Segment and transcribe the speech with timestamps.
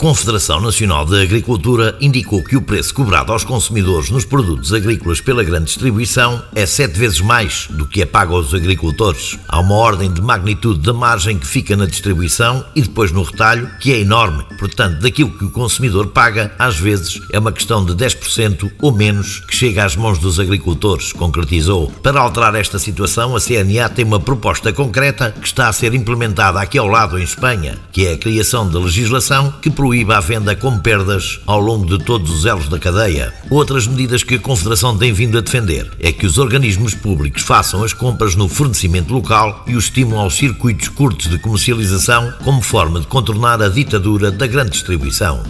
[0.00, 5.44] Confederação Nacional da Agricultura indicou que o preço cobrado aos consumidores nos produtos agrícolas pela
[5.44, 9.38] grande distribuição é sete vezes mais do que é pago aos agricultores.
[9.46, 13.68] Há uma ordem de magnitude da margem que fica na distribuição e depois no retalho,
[13.78, 14.42] que é enorme.
[14.58, 19.40] Portanto, daquilo que o consumidor paga, às vezes é uma questão de 10% ou menos
[19.40, 21.92] que chega às mãos dos agricultores, concretizou.
[22.02, 26.58] Para alterar esta situação, a CNA tem uma proposta concreta que está a ser implementada
[26.58, 30.20] aqui ao lado em Espanha, que é a criação de legislação que proíbe proíba a
[30.20, 33.34] venda com perdas ao longo de todos os elos da cadeia.
[33.50, 37.82] Outras medidas que a Confederação tem vindo a defender é que os organismos públicos façam
[37.82, 43.00] as compras no fornecimento local e o estímulo aos circuitos curtos de comercialização como forma
[43.00, 45.42] de contornar a ditadura da grande distribuição.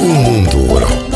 [0.00, 1.07] O mundo rural.